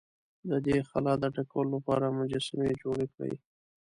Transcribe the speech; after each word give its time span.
د 0.49 0.51
دې 0.65 0.77
خلا 0.89 1.13
د 1.19 1.23
ډکولو 1.35 1.69
لپاره 1.75 2.15
مجسمې 2.19 2.71
جوړې 2.81 3.07
کړې. 3.15 3.35